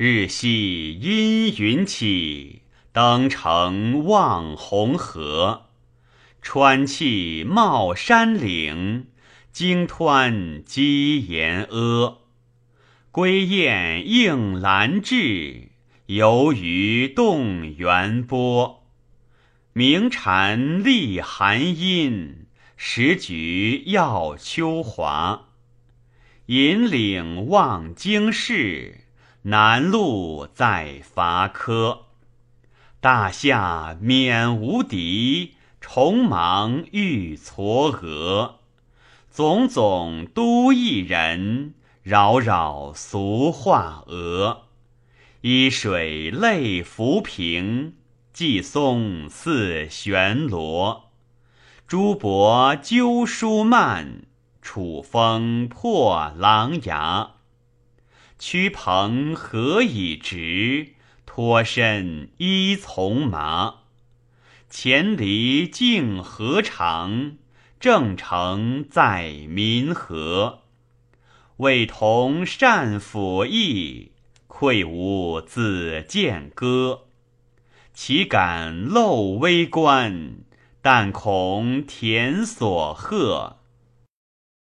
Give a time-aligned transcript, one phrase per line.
[0.00, 2.62] 日夕阴云起，
[2.92, 5.66] 登城望红河。
[6.40, 9.08] 川气冒山岭，
[9.50, 12.18] 惊湍积岩阿。
[13.10, 15.70] 归雁应兰至，
[16.06, 18.86] 游鱼动圆波。
[19.72, 22.46] 鸣蝉厉寒阴，
[22.76, 25.48] 时举耀秋华。
[26.46, 29.07] 引领望京市，
[29.50, 32.00] 南路在伐柯。
[33.00, 38.56] 大夏免无敌，重芒欲嵯峨。
[39.30, 41.72] 总总都邑人。
[42.02, 44.64] 扰扰俗画额，
[45.40, 47.94] 依水泪浮萍，
[48.34, 51.10] 寄松似悬罗。
[51.86, 54.24] 朱柏纠疏蔓，
[54.60, 57.32] 楚风破狼牙。
[58.38, 60.94] 屈朋何以直？
[61.26, 63.80] 脱身依从麻。
[64.70, 67.36] 千里径何长？
[67.80, 70.60] 正成在民和。
[71.56, 74.12] 未同善辅义，
[74.46, 77.06] 愧无子建歌。
[77.92, 80.38] 岂敢漏微官？
[80.80, 83.56] 但恐田所贺。